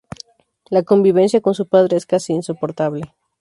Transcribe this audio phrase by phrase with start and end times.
[0.71, 3.13] La convivencia con su padre es casi insoportable.